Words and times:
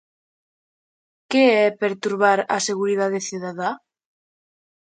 Que 1.31 1.43
é 1.65 1.77
perturbar 1.83 2.39
a 2.55 2.57
seguridade 2.67 3.19
cidadá? 3.27 3.69